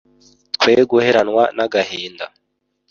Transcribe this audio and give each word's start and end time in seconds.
tweguheranwa 0.61 1.43
n’agahinda 1.55 2.25